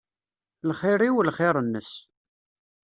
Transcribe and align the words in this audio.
Lxir-iw, 0.69 1.15
lxir-ines. 1.27 1.89